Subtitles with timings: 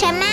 [0.00, 0.24] 什么？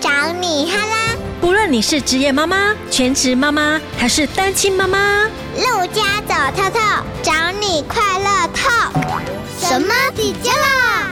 [0.00, 1.16] 找你哈啦！
[1.40, 5.24] 不论你是职业妈妈、全职妈妈还是单亲妈妈，
[5.56, 6.78] 陆家走透透，
[7.24, 8.70] 找你快乐透。
[9.58, 11.10] 什么底加啦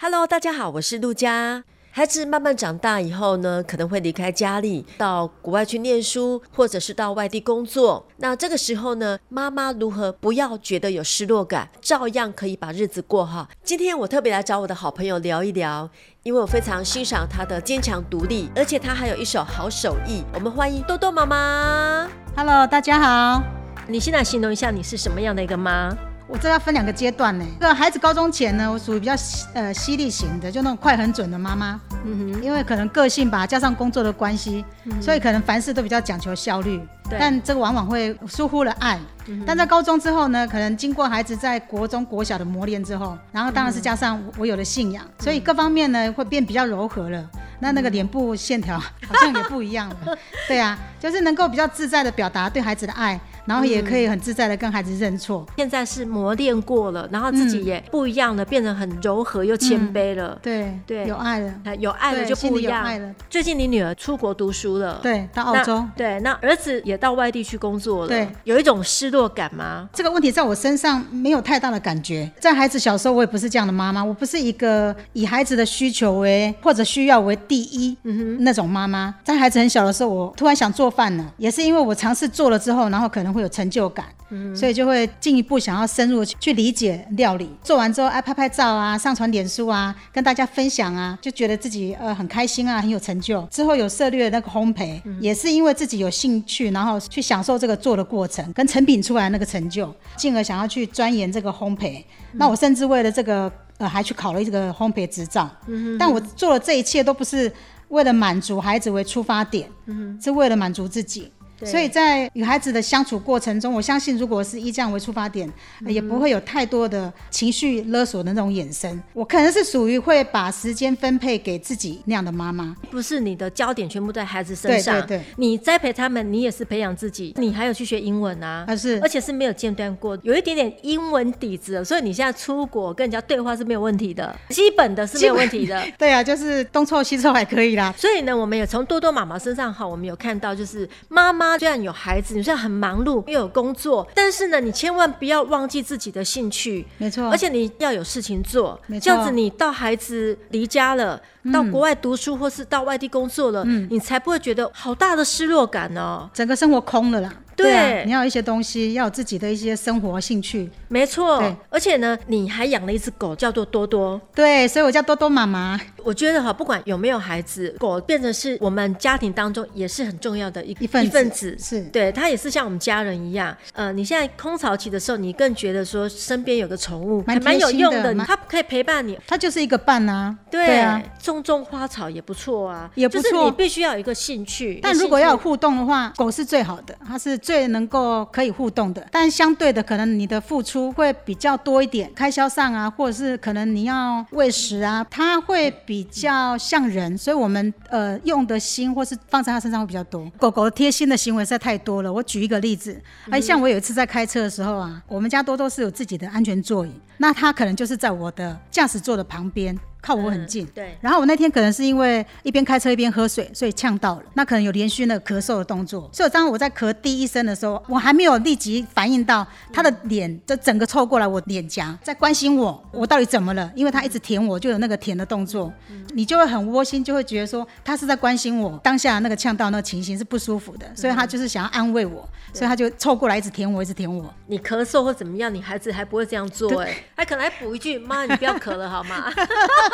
[0.00, 1.62] ？Hello，大家好，我是陆家。
[1.96, 8.04] 孩子慢慢长大以后呢，可能会离开家里，到国外去念书，或者是到外地工作。
[8.16, 13.48] 那这个时候呢，妈妈如何不要觉得有失落感，照样可以把日子过好？
[13.62, 15.88] 今天我特别来找我的好朋友聊一聊，
[16.24, 20.24] 因为我非常欣赏她的坚强独立，而且她还有一手好手艺。
[20.34, 22.10] 我们欢迎多多妈妈。
[22.34, 23.40] Hello，大家好。
[23.86, 25.96] 你现在形容一下，你是什么样的一个妈？
[26.26, 27.44] 我这要分两个阶段呢。
[27.60, 29.12] 这个孩子高中前呢，我属于比较
[29.52, 31.80] 呃犀利型的，就那种快很准的妈妈。
[32.04, 32.42] 嗯哼。
[32.42, 36.80] 因为可能个性吧，加上工作的关系，嗯、所以可能凡事都比较讲求效率。
[37.08, 37.18] 对。
[37.18, 38.98] 但这个往往会疏忽了爱。
[39.26, 39.42] 嗯。
[39.46, 47.22] 但在高中之后呢，可能经过孩子在国中国小的磨练之后，然后当然是加上我有了信仰，嗯、所以各方面呢会变比较柔和了。
[47.60, 49.96] 那那个脸部线条好像也不一样了。
[50.48, 53.18] 对啊，就是能够比较自在的表达对孩子的爱。
[53.46, 55.44] 然后也可以很自在的跟孩子认错。
[55.48, 60.38] 嗯、现在是磨练过了，然后自己也不一样的，嗯、变得很柔和又谦卑了。
[60.42, 62.82] 对对，有爱了，有爱了就不一样。
[62.82, 63.14] 爱了。
[63.28, 65.84] 最近你女儿出国读书了，对，到澳洲。
[65.96, 68.08] 对，那儿子也到外地去工作了。
[68.08, 69.88] 对，有一种失落感吗？
[69.92, 72.30] 这个问题在我身上没有太大的感觉。
[72.40, 77.96] 在孩子小时候，我也不是这样的妈妈，我不是一个以孩子的需求为或者需要为第一
[78.40, 79.14] 那种妈妈。
[79.24, 84.06] 在孩子很小的时候，我突然想做饭了，也是因为我尝试做了之后，然后可能会有成就感。
[84.30, 87.50] 嗯，所以就会进一步想要深入去理解料理。
[87.62, 93.42] 做完之后，爱拍拍照啊，上传脸书啊，跟大家分享啊，就觉得自己呃很开心啊，很有成就。
[93.50, 101.98] 之后有涉猎那个烘焙，嗯，也是因为自己有兴趣，然后去享受这个做的过程，跟成品出来那个成就，进而想要去钻研这个烘焙。
[102.32, 105.48] 嗯，那我甚至为了这个呃，还去考了这个烘焙执照。
[105.66, 107.52] 嗯，但我做的这一切都不是
[107.88, 111.30] 为了满足孩子为出发点，嗯，是为了满足自己。
[111.62, 115.50] 所以在与孩子的相处过程中，我相信，如果是以这样为出发点，
[115.80, 119.02] 嗯、也不会有太多的情绪勒索的那种眼神。
[119.12, 125.00] 我可能是属于会把时间分配给自己那样的妈妈，不是你的焦点全部在孩子身上。
[125.02, 135.82] 对对对，你栽培他们，你也是培养自己，你还有去学英文啊，啊是，而且是没有间断过，有一点点英文底子，所以你现在出国跟人家对话是没有问题的， 基本的是没有问题的。
[135.96, 137.94] 对啊，就是东凑西凑还可以啦。
[137.96, 141.43] 所以呢，我们也从多多妈妈身上哈，我们有看到就是妈妈。
[141.58, 146.86] 虽然有孩子，你虽然很忙碌又有工作，但是呢，你千万不要忘记自己的兴趣。
[146.98, 148.80] 没错，而且你要有事情做。
[148.86, 156.28] 没错，这样子你到孩子离家了，嗯、到国外读书或是到外地工作了，嗯、你才不会觉得好大的失落感哦。
[156.32, 157.32] 整个生活空了啦。
[157.56, 160.70] 对，对啊，你要有一些东西，要有自己的一些生活兴趣。
[160.88, 164.20] 没错，而且呢，你还养了一只狗，叫做多多。
[164.34, 165.80] 对，所以我叫多多妈妈。
[166.02, 171.08] 我觉得哈，不管有没有孩子，狗变成是我们家庭当中也是很重要的一一份子。
[171.08, 173.56] 一份子是，对，它也是像我们家人一样。
[173.72, 180.36] 呃，你现在空巢期的时候，你更觉得说身边有个宠物蛮蛮有用的，它可以陪伴你，它就是一个伴啊。
[180.50, 183.30] 对，对啊，种种花草也不错啊，也不错。
[183.30, 184.78] 就是你必须要有一个兴趣。
[184.82, 189.06] 但如果要有互动的话，狗是最好的，它是最能够可以互动的。
[189.10, 200.24] 但相对的，可能你的付出会比较多一点，开销上啊，或者是可能你要喂食啊，它会比较像人，所以我们呃用的心或是放在它身上会比较多。
[200.38, 202.10] 狗狗贴心的行为实在太多了。
[202.10, 209.78] 我举一个例子，哎，像我有一次在开车的时候啊，我们家多多是有自己的安全座椅，那它可能就是在我的驾驶座的旁边。
[210.04, 210.98] 靠我很近，嗯，对。
[211.00, 214.22] 然后我那天可能是因为一边开车一边喝水，所以呛到了。
[214.34, 216.10] 那可能有连续那个咳嗽的动作。
[216.12, 223.72] 所以当我在咳第一声的时候，我还没有立即反应到他的脸，就整个凑过来我脸颊，在关心我，我到底怎么了？
[223.74, 225.72] 因为他一直舔我，就有那个舔的动作，
[226.12, 228.78] 你就会很窝心，就会觉得说他是在关心我。
[228.82, 234.32] 当下那个呛到那个情形是不舒服的，所以他就是想要安慰我，所以他就凑过来一直舔我，一直舔我。
[234.48, 239.32] 你咳嗽或怎么样，你孩子还不会这样做哎，还可能还补一句：妈，你不要咳了好吗？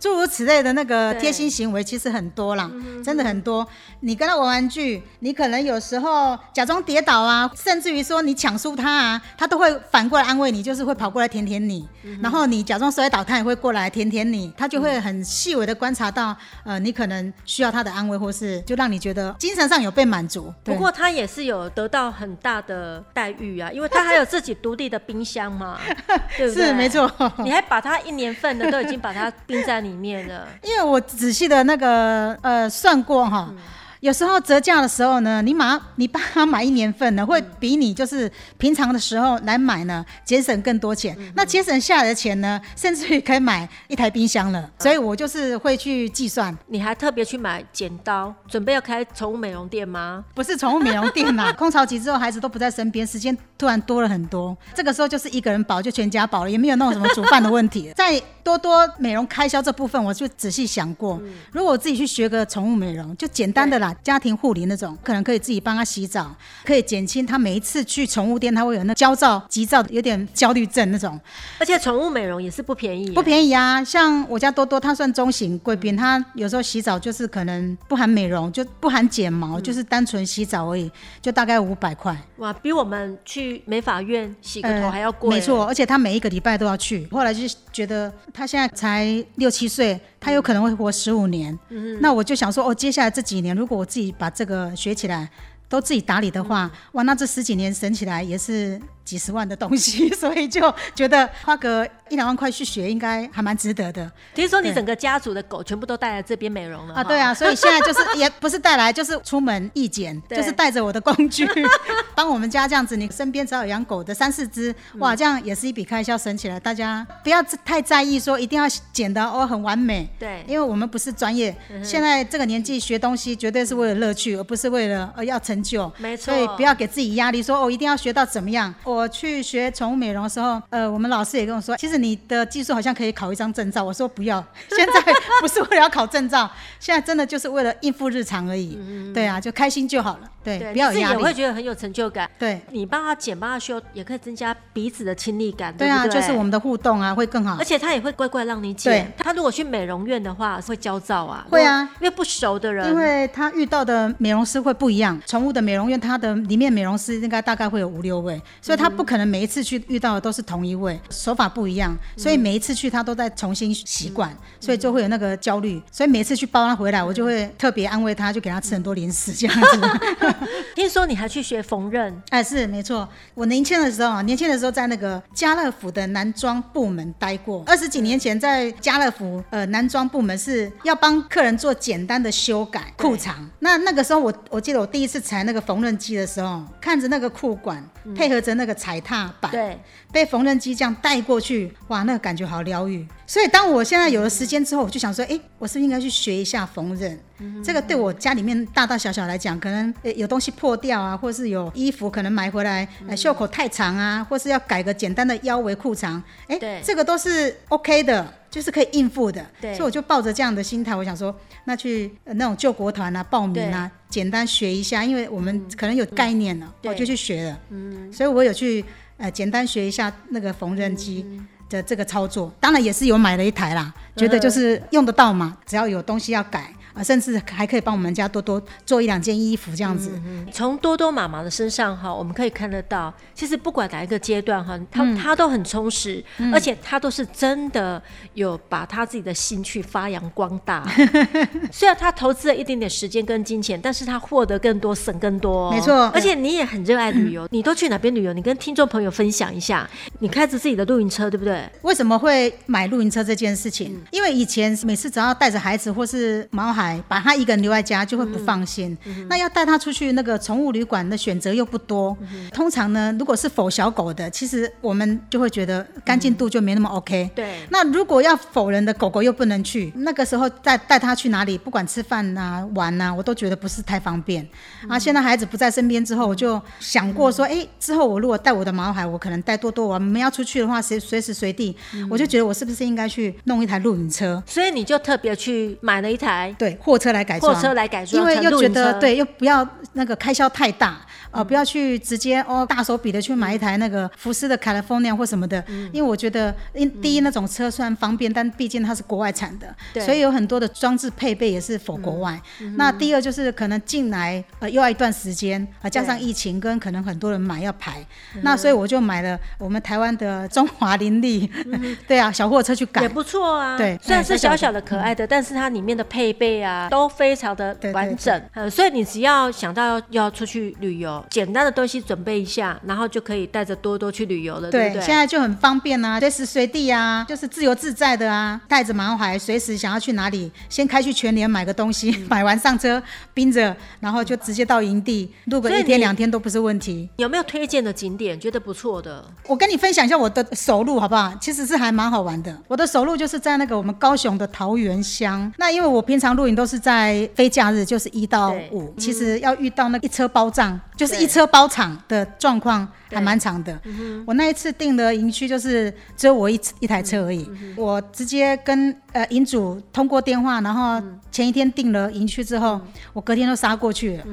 [0.00, 2.70] 诸如此类的那个贴心行为其实很多啦，
[3.04, 3.66] 真的很多。
[4.00, 11.86] 你跟他玩玩具，你可能有时候假装跌倒啊，甚至于说你抢输他啊，他都会反过来安慰你，就是会跑过来舔舔你。
[12.22, 20.50] 然后你假装摔倒，他也会过来舔舔你，他就会很细微的观察到，呃，你可能需要他的安慰，或是就让你觉得精神上有被满足。
[20.64, 25.78] 不过他也是有得到很大的待遇啊，因为他还有自己独立的冰箱嘛，
[26.38, 26.66] 对不对？
[26.68, 27.10] 是没错，
[27.44, 33.48] 你还把他一年份的都已经把它冰在里面的，因为我仔细的那个呃算过哈。
[33.50, 33.58] 嗯
[34.00, 41.14] 有时候折价的时候呢，你买你帮他买一年份呢，会比你就是平常的时候来买呢节省更多钱。
[41.18, 44.70] 嗯、那节省下来的钱呢，甚至于可以买一台冰箱了。
[44.78, 46.56] 所以我就是会去计算。
[46.68, 50.24] 你还特别去买剪刀，准备要开宠物美容店吗？
[50.34, 54.56] 不是宠物美容店呐， 空巢期之后孩子都不在身边，时间突然多了很多。
[54.74, 57.92] 这个时候就是一个人保就全家保了，也没有那种什么煮饭的问题。
[57.96, 66.34] 在多多美容开销这部分，我就仔细想过，嗯、如果我自己去学个宠物美容，就简单的啦，家庭护理那种，可能可以自己帮他洗澡，
[66.64, 71.18] 可以减轻他每一次去宠物店，他会有那焦躁、急躁，有点焦虑症那种。
[71.58, 73.82] 而且宠物美容也是不便宜，不便宜啊！
[73.82, 80.90] 像我家多多，他算中型贵宾，他有时候洗澡就是可能不含美容，就不含剪毛，嗯、就是单纯洗澡而已，
[81.20, 82.16] 就大概五百块。
[82.38, 85.30] 哇，比我们去美发院洗个头还要贵。
[85.30, 87.06] 没错，而且他每一个礼拜都要去。
[87.10, 87.42] 后来就
[87.72, 91.58] 觉得他现在才六七岁，他有可能会活十五年。
[91.70, 95.28] 嗯，那我就想说，哦，接下来这几年，如果我自己把这个学起来，
[95.68, 98.80] 都自己打理的话，嗯、哇，那这十几年省起来也是。
[99.04, 104.10] 几十万的东西， 所以就觉得花个一两万块去学，应该还蛮值得的。
[104.34, 107.04] 听说你整个家族的狗全部都带来这边美容了啊？
[107.04, 111.48] 对啊，所以现在就是 也不是带来，就是出门义剪，就是带着我的工具，
[112.14, 112.96] 帮我们家这样子。
[112.96, 116.58] 你身边只要有养狗的三四只，哇，这样也是一笔开销省起来。
[116.60, 121.56] 大家不要太在意说一定要剪的哦很完美，对，因为我们不是专业。
[121.82, 125.90] 现在这个年纪学东西绝对是为了乐趣，而不是为了呃要成就。
[125.98, 128.74] 没错，所以不要给自己压力，说哦一定要学到怎么样。
[129.00, 133.82] 我去学宠物美容的时候，呃，我们老师也跟我说，其实你的技术好像可以考一张证照。
[133.82, 138.78] 我说不要， 现在不是为了要考证照，现在真的就是为了应付日常而已。
[138.78, 140.30] 嗯、对啊，就开心就好了。
[140.44, 141.18] 对，对不要有压力。
[141.18, 142.30] 也会觉得很有成就感。
[142.38, 145.74] 对，你帮他剪，帮他修，也可以增加彼此的亲密感。
[145.74, 147.56] 对啊，对就是我们的互动啊，会更好。
[147.58, 149.10] 而且他也会乖乖让你剪。
[149.16, 151.46] 他如果去美容院的话，会焦躁啊。
[151.50, 155.18] 会啊，因为不熟的人，因为他遇到的美容师会不一样。
[155.26, 165.80] 宠物的美容院，它的里面美容师应该大概会有五六位，所以他不可能每一次去遇到的都是同一位，手法不一样，所以每一次去他都在重新习惯，所以就会有那个焦虑。
[165.92, 169.80] 所以每次去抱他回来，我就会特别安慰他，就给他吃很多零食这样子。
[170.74, 172.10] 听说你还去学缝纫？
[172.30, 173.06] 哎，是没错。
[173.34, 177.62] 我年轻的时候啊，年轻的时候在那个家乐福的男装部门待过。
[177.66, 183.48] 二十几年前在家乐福，呃，男装部门是要帮客人做简单的修改裤长。
[183.58, 187.84] 那那个时候我我记得我第一次裁那个缝纫机的时候，看着那个裤管
[188.14, 189.78] 配合着那个踩踏板，对，
[190.12, 193.06] 被缝纫机这样带过去，哇，那个感觉好疗愈。
[193.30, 197.16] 所以当我现在有了时间之后，我就想说，哎，我是不是应该去学一下缝纫？
[197.62, 206.82] 这个对我家里面大大小小来讲，可能有东西破掉啊，或是有衣服可能买回来袖口太长啊，或是要改个简单的腰围裤长，哎，对。
[206.84, 209.46] 这个都是 OK 的，就是可以应付的。
[209.60, 211.32] 所以我就抱着这样的心态，我想说，
[211.66, 214.10] 那去那种救国团啊，报名啊，对。
[214.10, 217.60] 简单学一下，因为我们可能有概念了，嗯、我就去学了。
[217.68, 218.84] 嗯，所以我有去
[219.18, 221.24] 呃简单学一下那个缝纫机
[221.70, 226.70] 的这个操作，当然也是有买了一台啦，觉得就是用得到嘛，只要有东西要改。
[227.00, 230.20] 啊，甚至还可以帮我们家多多做一两件衣服这样子。
[230.52, 238.02] 从、嗯、多多妈妈的身上哈，我们可以看得到，其实不管哪一个阶段哈，她她、嗯、都很充实，嗯、而且她都是真的
[238.34, 240.86] 有把她自己的心去发扬光大。
[241.72, 245.70] 虽然她投资了一点点时间跟金钱，但是她获得更多，省更多。
[245.70, 246.10] 没错。
[246.12, 248.34] 而且你也很热爱旅游，嗯、 你都去哪边旅游？
[248.34, 249.88] 你跟听众朋友分享一下。
[250.18, 251.66] 你开着自己的露营车，对不对？
[251.80, 253.94] 为什么会买露营车这件事情？
[253.94, 256.89] 嗯、因为以前每次只要带着孩子或是毛孩。
[257.06, 258.96] 把他一个人留在家就会不放心，
[259.28, 262.16] 那要带他出去那个宠物旅馆的选择又不多。
[262.32, 267.24] 嗯、通常呢，如果是否小狗的，其实我们就会觉得干净度就没那么 OK。
[267.24, 267.60] 嗯、对。
[267.70, 274.46] 那如果要否人的狗狗又不能去，那个时候带带他去哪里，不管吃饭啊、玩啊，我都觉得不是太方便。
[274.84, 284.42] 嗯、啊，现在孩子不在身边之后，我就想过说，哎、之后我如果带我的毛孩，我可能带多多，我们要出去的话，随随时随地，嗯、我就觉得我是不是应该去弄一台露营车？
[284.46, 291.00] 所以你就特别去买了一台对货车来改装，货车来改装，因为又觉得对，又不要那个开销太大。
[291.30, 302.40] 呃，不要去直接哦大手笔的去买一台那个福斯的 California 或什么的，嗯、因为我觉得，因第一那种车虽然方便，但毕竟它是国外产的，对所以有很多的装置配备也是否国外。
[302.60, 308.04] 嗯、那第二就是可能进来呃又要一段时间，啊加上疫情跟可能很多人买要排，
[308.42, 313.78] 那所以我就买了我们台湾的中华林立，嗯、对啊小货车去改也不错啊。
[313.78, 318.42] 对，虽然是小小的可爱的，嗯、但是它里面的配备啊都非常的完整。
[318.54, 321.19] 呃，所以你只要想到要出去旅游。
[321.20, 325.02] 有简单的东西准备一下，然后就可以带着多多去旅游了，对，对不对？
[325.02, 333.02] 现在就很方便啊，随时随地啊，就是自由自在的啊，带着毛孩，随时想要去哪里，先开去全联买个东西，嗯、 买完上车，
[333.34, 337.08] 冰着，然后就直接到营地，录个一天两天都不是问题。
[337.16, 338.38] 有没有推荐的景点？
[338.38, 339.24] 觉得不错的？
[339.46, 341.32] 我跟你分享一下我的首录好不好？
[341.40, 342.56] 其实是还蛮好玩的。
[342.68, 345.52] 我的首录就是在那个我们高雄的桃园乡。
[345.56, 353.78] 那因为我平常露营都是在非假日，就是一到五，其实要遇到那一车包帐，就是一车包场的状况还蛮长的。
[354.26, 362.80] 我那一次订的营区就是只有我一一台车而已，我直接跟呃营主通过电话，然后前一天订了营区之后，
[363.12, 364.24] 我隔天就杀过去了。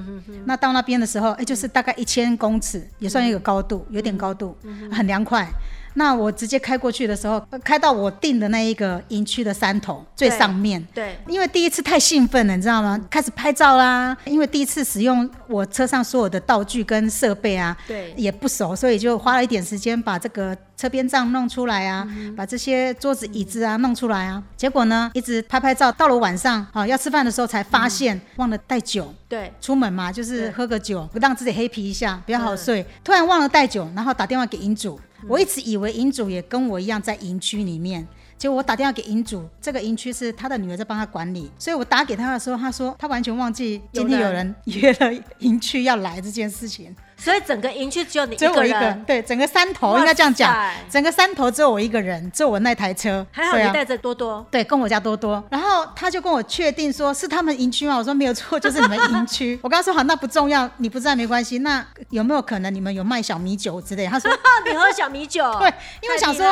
[0.45, 4.55] 那到那边的时候，哎，就是大概一千公尺，也算一个高度，有点高度，
[4.91, 5.47] 很凉快。
[5.97, 10.79] 那我直接开过去的时候，开到我订的那一个营区的山头最上面。
[10.93, 12.99] 对，对，因为第一次太兴奋了，你知道吗？
[13.09, 14.15] 开始拍照啦。
[14.25, 24.41] 因为第一次使用我车上所有的道具跟设备啊，对，也不熟，所以就花了一点时间把这个车边帐弄出来啊，嗯、把这些桌子椅子啊弄出来啊。
[24.55, 29.11] 结果呢，一直拍拍照，到了晚上，好、哦、要吃饭的时候才发现、嗯、忘了带酒。
[29.27, 32.85] 对，出门嘛，就是喝个酒，让自己黑皮一下，比较好睡。
[33.03, 34.97] 突然忘了带酒，然后打电话给营主。
[35.27, 38.07] 我一直以为营主也跟我一样在营区里面，
[38.37, 46.95] 结果我打电话给营主，这个营区是他的女儿在帮他管理，所以我打给他的时候，他说他完全忘记今天有人约了营区要来这件事情。
[47.17, 50.55] 所以整个营区只有你一个人，只有我一个，对，整个山头应该这样讲，
[50.89, 53.25] 整个山头只有我一个人，只有我那台车。
[53.31, 55.43] 还好你带着多多，对，跟我家多多。
[55.49, 57.97] 然后他就跟我确定说是他们营区吗？
[57.97, 59.59] 我说没有错， 就是你们营区。
[59.63, 61.57] 我跟他说好，那不重要，你不在没关系。
[61.59, 64.05] 那有没有可能你们有卖小米酒之类？
[64.05, 64.31] 他说
[64.69, 66.45] 你喝小米酒， 对，因为想说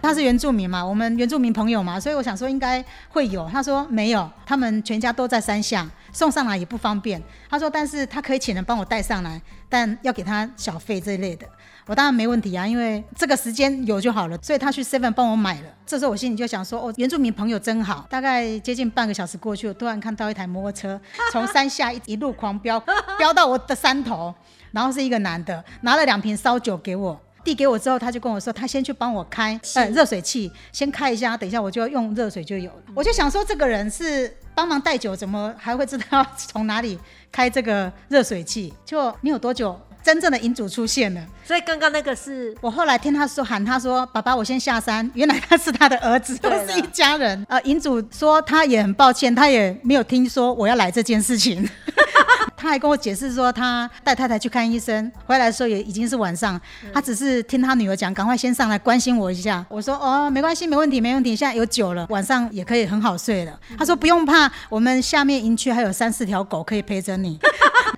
[0.00, 3.48] 他是原住民嘛，我们原住民朋友嘛，所以我想说应该会有。
[3.52, 5.86] 他说没有，他们全家都在山下。
[6.12, 11.46] 送上来也不方便，他说，但是他可以请人帮我带上来，但要给他小费这一类的，
[11.86, 15.68] 我当然没问题啊，因为这个时间有就好了，所以他去 seven 帮我买了。
[15.86, 18.06] 这时候我心里就想说，哦，原住民朋友真好。
[18.10, 21.00] 大概接近半个小时过去，我突然看到一台摩托车
[21.32, 22.78] 从山下一一路狂飙，
[23.18, 24.34] 飙到我的山头，
[24.70, 27.18] 然后是一个男的拿了两瓶烧酒给我。
[27.44, 32.82] 递给我之后，他就跟我说，他先去帮我开呃热水器，先开一下，等一下我就要用热水就有了。
[32.88, 36.98] 嗯、我就想说，这个人是帮忙带酒，怎么还会知道从哪里
[37.30, 38.72] 开这个热水器？
[38.84, 41.20] 就没有多久，真正的银主出现了。
[41.44, 47.44] 所以刚刚那个是我后来听他说喊他说：“爸爸，我先下山。”原来他是他的儿子， 都是一家人。
[47.48, 51.68] 呃，银主说他也很抱歉，他也没有听说我要来这件事情。
[52.62, 56.58] 他还跟我解释说，他带太太去看医生，回来的时候也已经是晚上。
[56.94, 59.66] 他只是听他女儿讲，赶快先上来关心我一下。
[59.68, 61.34] 我说哦，没关系，没问题，没问题。
[61.34, 63.58] 现在有酒了，晚上也可以很好睡了。
[63.76, 67.36] 他说不用怕，我们下面营区还有三四条狗可以陪着你。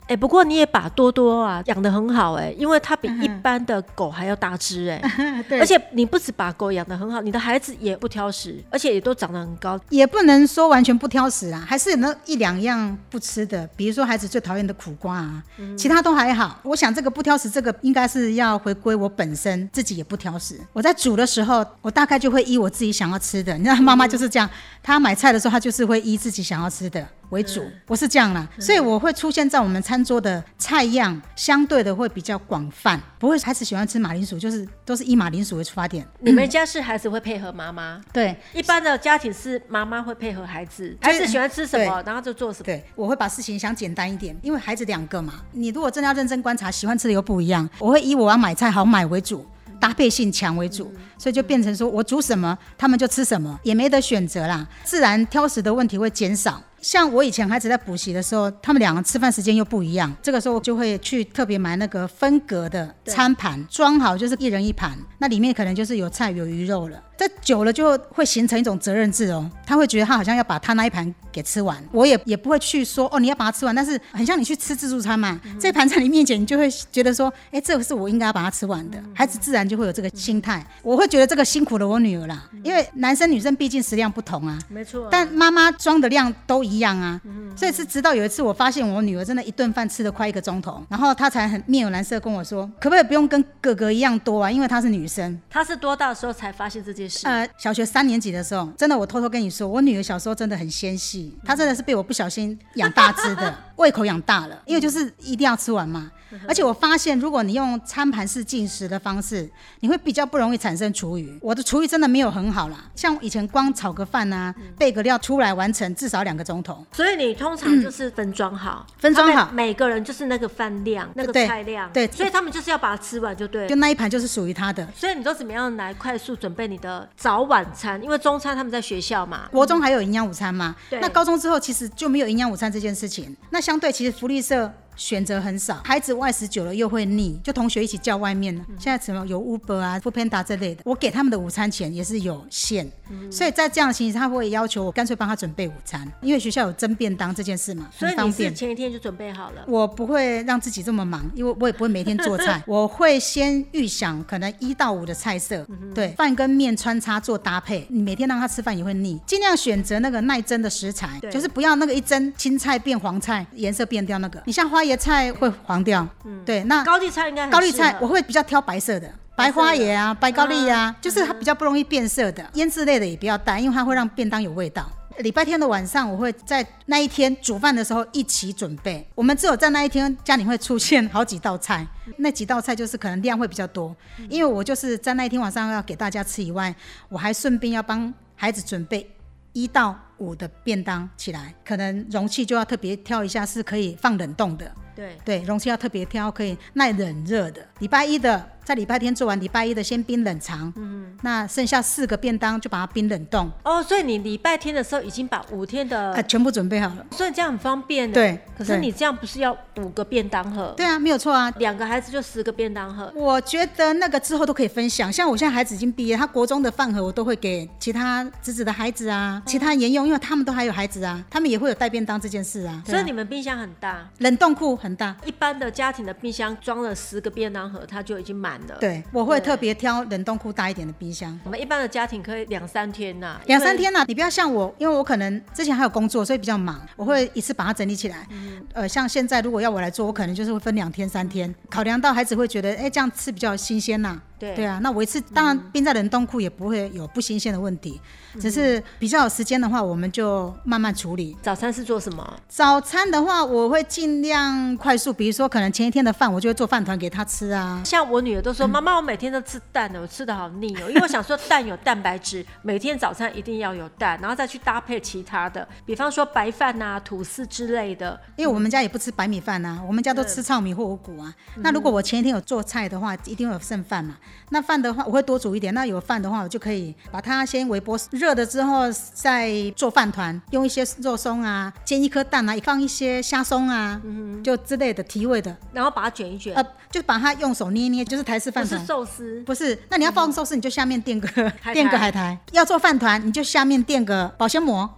[0.05, 5.43] 哎、欸，不过你也把多多啊养得很好哎、欸，因为它比一般的狗还要大只哎、欸。
[5.45, 5.59] 对。
[5.59, 9.81] 而且你不止把狗养得很好，你的孩子也不挑食，而且也都长得很高。
[9.89, 16.61] 也不能说完全不挑食啊，还是有那一两样不吃的，比如说孩子最讨厌的苦瓜啊，嗯、其他都还好。
[16.65, 20.61] 我想这个不挑食，这个应该是要回归我本身自己也不挑食。
[20.75, 23.57] 我在煮的时候，我大概就会依我自己想要吃的。
[23.57, 24.49] 你知道妈妈就是这样，
[24.83, 27.07] 她买菜的时候，她就是会依自己想要吃的。
[27.31, 36.05] 为主，我是这样啦，所以我会出现在我们餐桌的菜样相对的会比较广泛，不会孩子喜欢吃马铃薯，就是都是以马铃薯为出发点。
[36.19, 38.01] 你们家是孩子会配合妈妈？
[38.13, 42.65] 对，一般的家庭是妈妈会配合孩子，孩子喜欢吃什么，然后就做什么。
[42.65, 49.47] 对，我会把事情想简单一点，因为孩子两个嘛，你如果真的要认真观察，喜欢吃的又不一样，我会以我要买菜好买为主。
[49.81, 54.67] 搭配性强为主，所以就变成说我煮什么，他们就吃什么，也没得选择啦。
[54.83, 56.63] 自然挑食的问题会减少。
[56.85, 67.03] 像我以前孩子在补习的时候，他们两个吃饭时间又不一样，这个时候我就会去特别买那个分隔的餐盘，装好就是一人一盘，那里面可能就是有菜有鱼肉了。
[67.17, 80.59] 这久了就会形成一种责任制哦，他会觉得他好像要把他那一盘给吃完，我也也不会去说哦，你要把它吃完，但是很像你去吃自助餐嘛，嗯、这盘在你面前，你就会觉得说，哎，这个是我应该要把它吃完的，嗯、孩子自然就会有这个心态。
[80.59, 94.51] 嗯、我会觉得这个辛苦了我女儿啦，嗯、因为男生女生毕竟食量不同啊，没错、啊，但妈妈装的量都一样啊，嗯、所以是直到有一次我发现我女儿真的一顿饭吃了快一个钟头，然后她才很面有难色跟我说，可不可以不用跟哥哥一样多啊？
[94.51, 96.93] 因为她是女生，她是多大的时候才发现这
[97.25, 97.85] 呃，小学。
[97.85, 106.11] 三年级的时候，真的，我偷偷跟你说，我女儿小时候真的很纤细，她真的是被我不小心养大只的， 胃口养大了，因为就是一定要吃完嘛。
[106.47, 109.49] 而且我发现，如果你用餐盘式进食的方式，
[109.81, 111.39] 你会比较不容易产生厨余。
[111.41, 116.85] 我的厨余真的没有很好啦，像以前光炒个饭啊，备个料出来完成至少两个钟头。
[116.93, 124.87] 所以你通常就是分装好，分装好，每个人就是那个饭量、那个菜量，对，所以他们就是要把它吃完就对了，就那一盘就是属于他的。
[124.97, 128.03] 所以你都怎么样来快速准备你的早晚餐？
[128.03, 133.37] 因为中餐他们在学校嘛，国中还有营养午餐嘛，对，那高中之后其实就没有营养午餐这件事情。
[133.51, 134.73] 那相对其实福利社。
[134.97, 138.55] 选择很少，孩子外食久了又会腻，就同学一起叫外面。
[138.57, 148.33] 嗯、现在什么有 Uber 啊、Foodpanda 这类的，我给他们的午餐钱也是有限，嗯、所以在这样的情形，他会要求我干脆帮他准备午餐，因为学校有蒸便当这件事嘛，很方便。
[148.33, 149.65] 所以你是前一天就准备好了？
[149.67, 157.87] 我不会让自己这么忙，因为我也不会每天做菜， 我会先预想可能一到五的菜色，嗯、对，饭跟面穿插做搭配。
[157.89, 164.43] 你每天让他吃饭也会腻，尽量选择那个耐蒸的食材，就是不要那个一蒸青菜变黄菜，颜色变掉那个。
[164.47, 165.51] 你像花椰菜会。
[165.65, 172.45] 黄掉，嗯，对，那高丽菜应该高丽菜我会比较挑白色的，白花椰啊，白高丽啊，就是它比较不容易变色的。
[172.55, 174.87] 腌制类的也不要带，因为它会让便当有味道。
[175.19, 179.07] 礼拜天的晚上，我会在那一天煮饭的时候一起准备。
[179.15, 181.87] 我们只有在那一天家里会出现好几道菜，
[182.19, 183.95] 那几道菜就是可能量会比较多，
[184.29, 186.75] 因为我就是在那一天晚上要给大家吃以外，
[187.09, 189.09] 我还顺便要帮孩子准备
[189.53, 194.71] 一到五的便当起来，可能容器就要特别挑一下，是可以放冷冻的。
[194.95, 197.67] 对对，容器要特别挑，可以耐冷热的。
[197.81, 198.51] 礼拜一的。
[198.65, 203.51] 在礼拜天做完，礼拜一的先冰冷藏，嗯，那剩下四个便当就把它冰冷冻。
[203.63, 208.11] 哦，所以你礼拜天的时候已经把五天的、呃、全部准备好了，所以这样很方便。
[208.11, 210.73] 对，可是你这样不是要五个便当盒？
[210.77, 213.13] 对啊，没有错啊，两个孩子就十个便当盒。
[213.15, 222.83] 我觉得那个之后都可以分享，像我现在孩子已经毕业，他国中的饭盒我都会给其他侄子的孩子啊，其他沿用，因为他们都还有孩子啊，他们也会有带便当这件事啊。
[222.87, 228.77] 所以你们冰箱很大，冷冻库很大，一般的家庭的冰箱装了十个便当盒，它就已经满了。
[228.81, 229.35] 对，我会。
[229.35, 231.39] 会特别挑冷冻库大一点的冰箱。
[231.45, 234.05] 我们一般的家庭可以两三天呐，两三天呐。
[234.07, 238.27] 你不要像我，因为我可能之前还有工作，所以比较忙，我会一次把它整理起来。
[238.31, 244.21] 嗯、呃，像现在如果要我来做，我可能就是会分两天、三天，考量到孩子会觉得，哎，这样吃比较新鲜呐。
[244.45, 248.01] 对对啊，那我一次当然冰在冷冻库也不会有不新鲜的问题，
[248.35, 251.37] 嗯、只是比较有时间的话，我们就慢慢处理。
[251.43, 252.37] 早餐是做什么？
[252.49, 257.83] 早餐的话，我会尽量快速，比如说可能前一天的饭，我就会做饭团给他吃啊。
[257.85, 268.21] 像我女儿都说，妈妈，我每天都吃蛋的，我吃的好腻哦，因为我想说蛋有蛋白质，每天早餐一定要有蛋，然后再去搭配其他的，比方说白饭啊、吐司之类的。
[268.37, 271.35] 因为我们家也不吃白米饭啊，我们家都吃糙米或五谷啊。
[271.57, 274.17] 嗯、那如果我前一天有做菜的话，一定会有剩饭嘛。
[274.51, 275.73] 那饭的话，我会多煮一点。
[275.75, 288.79] 那有饭的话，我就可以把它先微波热了之后，再做饭团，用一些肉松啊，煎一颗蛋啊，放一些虾松啊，嗯、就之类的提味的，然后把它卷一卷，呃，就把它用手捏捏，就是台式饭团。
[288.79, 289.79] 不是寿司，不是。
[289.89, 291.29] 那你要放寿司，你就下面垫个
[291.73, 294.89] 垫个海苔；要做饭团，你就下面垫个保鲜膜。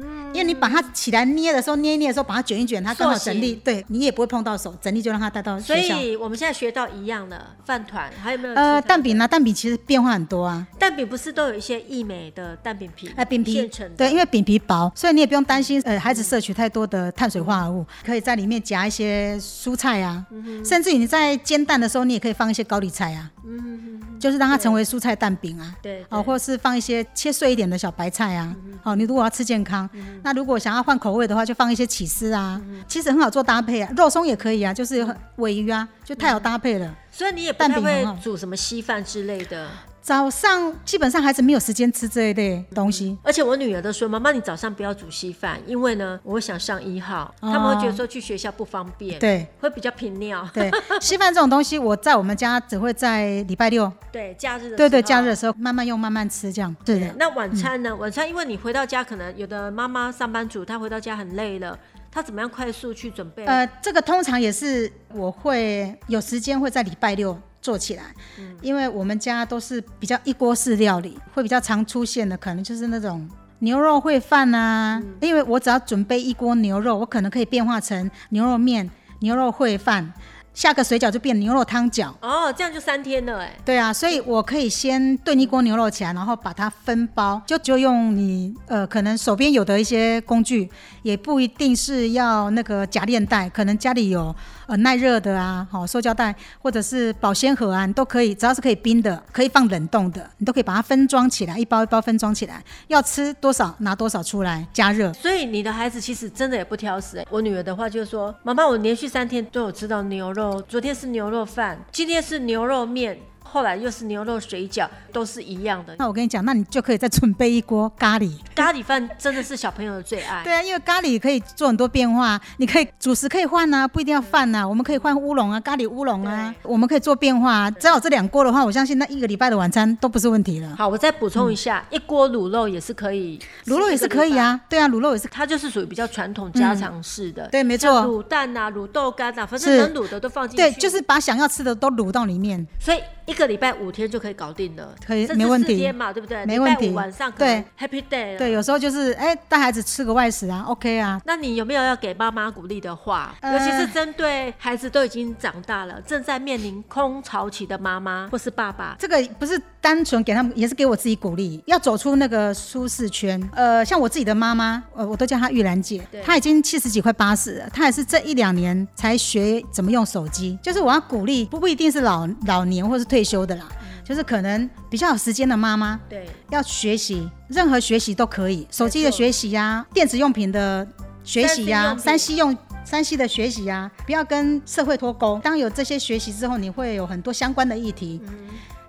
[0.00, 5.94] 嗯，因为你把它起来捏的时候，捏一捏的时候，把它卷一卷，它刚好整理，形对你也不会碰到手，整理就让它带到学校。
[5.94, 8.54] 所以我们现在学到一样的饭团，还有没有？
[8.54, 9.26] 呃，蛋饼呢？
[9.26, 10.66] 蛋饼其实变化很多啊。
[10.78, 13.08] 蛋饼不是都有一些义美的蛋饼皮？
[13.08, 13.96] 哎、呃，饼皮现成的。
[13.96, 23.30] 对，因为饼皮薄，所以你也不用担心呃孩子摄取太多的碳水化合物，可以在里面夹一些蔬菜啊，嗯、甚至于你在煎蛋的时候，你也可以放一些高丽菜啊。
[23.44, 29.88] 嗯哼哼就是让它成为蔬菜蛋饼啊，对，哦，或者是放一些切碎一点的小白菜啊，哦，你如果要吃健康，
[30.22, 36.94] 那如果想要换口味的话，就放一些起司啊，其实很好做搭配啊，肉松也可以啊，就是尾鱼啊，就太好搭配了。
[37.10, 39.68] 所以你也不太会煮什么稀饭之类的。
[40.08, 50.48] 早上基本上孩子没有时间吃这一类东西，而且我女儿都说：“妈妈，你早上不要煮稀饭，因为呢，我会想上一号，他们会觉得说去学校不方便，对，会比较频尿。
[50.54, 56.74] 对，稀饭这种东西，我在我们家只会在礼拜六，对，假日的时候，对对，假日的时候慢慢用慢慢吃这样。
[56.86, 57.14] 对的。
[57.18, 57.94] 那晚餐呢？
[57.94, 61.78] 晚餐因为你回到家，可能有的妈妈上班族，她回到家很累了，
[62.10, 63.44] 她怎么样快速去准备？
[63.44, 67.38] 呃，这个通常也是我会有时间会在礼拜六。
[67.60, 68.04] 做起来，
[68.38, 73.28] 嗯，因为我们家都是比较一锅式料理，会比较常出现的，可能就是那种
[73.60, 75.00] 牛肉烩饭啊。
[75.02, 78.90] 嗯，因为我只要准备一锅牛肉，我可能可以变化成牛肉面、
[79.20, 80.12] 牛肉烩饭。
[80.54, 83.56] 下个水饺就变牛肉汤饺哦，这样就三天了哎。
[83.64, 90.68] 对啊，所以我可以先炖一锅牛肉起来，然后把它分包，就就用你呃可能手边有的一些工具，
[91.02, 94.34] 也不一定是要那个夹链袋，可能家里有
[94.68, 105.12] 呃耐热的啊，好塑胶袋或者是保鲜盒啊，你都可以，只要是可以冰的，可以放冷冻的，你都可以把它分装起来，一包一包分装起来，要吃多少拿多少出来加热。
[105.14, 107.26] 所以你的孩子其实真的也不挑食。
[107.28, 110.28] 我女儿的话就是说，妈妈，我连续三天都有吃到牛。
[110.28, 113.18] 肉，昨天是牛肉饭，今天是牛肉面。
[113.50, 115.96] 后来又是牛肉水饺，都是一样的。
[115.98, 118.30] 那我跟你讲，那你就可以再准备一锅咖喱。
[118.54, 120.44] 咖喱饭真的是小朋友的最爱。
[120.44, 124.66] 对啊，因为咖喱可以做很多变化，你可以主食可以换啊，不一定要饭啊。
[124.66, 127.70] 我们可以换乌龙啊，咖喱乌龙啊，我们可以做变化啊。
[127.70, 130.76] 只要有这两锅的话，我相信那一个礼拜的晚餐都不是问题了。
[130.76, 134.60] 好，我再补充一下，嗯、一锅卤肉也是可以，卤肉也是可以啊。
[134.68, 137.46] 对啊，卤肉也是，它就是属于比较传统家常式的。
[137.46, 137.88] 嗯、对，没错。
[138.02, 140.62] 卤蛋啊，卤豆干啊，反正能卤的都放进去。
[140.62, 142.66] 对，就是把想要吃的都卤到里面。
[142.80, 144.18] 所以一个礼拜五天就。
[144.18, 145.76] 可以搞定了，可以没问题。
[145.76, 146.44] 天嘛，对不对？
[146.44, 146.90] 没问题。
[146.90, 151.20] 晚上对 Happy Day，对，有时候就是哎，带孩子吃个外食啊，OK 啊。
[151.24, 153.32] 那你有没有要给妈妈鼓励的话？
[153.40, 163.40] 呃、尤其是针对孩子都已经长大了，正在面临空巢期的妈妈或是爸爸，这个不是单纯给他们，也是给我自己鼓励，要走出那个舒适圈。
[163.54, 170.58] 呃，像我自己的妈妈，呃，我都叫她玉兰姐，她已经七十几快八十了，她也是这一两年才学怎么用手机。
[170.60, 173.68] 就是我要鼓励，不不一定是老老年或是退休的啦。
[174.04, 180.86] 就是可能比较有时间的妈妈，对，要学习任何学习都可以，手机的学习呀、啊，电子用品的
[181.22, 185.38] 学习呀、啊，三 C 用山西的学习呀、啊，不要跟社会脱钩。
[185.44, 188.18] 当有这些学习之后，你会有很多相关的议题。
[188.26, 188.48] 嗯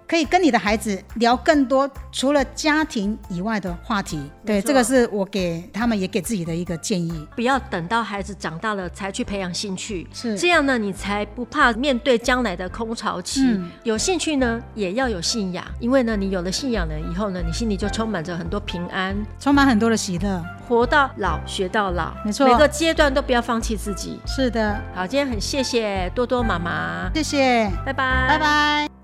[0.09, 7.27] 可以跟你的孩子聊更多除了家庭以外的话题，对，这个是我给他们也给自己的一个建议。
[7.35, 10.35] 不要等到孩子长大了才去培养兴趣，是。
[10.35, 13.41] 这样呢，你才不怕面对将来的空巢期。
[13.43, 20.43] 嗯，有兴趣呢，也要有信仰，因为呢，你有了信仰了以后呢，你心里就充满着很多平安，充满很多的喜乐。
[20.67, 24.19] 活到老学到老，没错，每个阶段都不要放弃自己。
[24.25, 28.98] 是的，好，今天很谢谢多多妈妈，谢谢，拜拜，拜拜。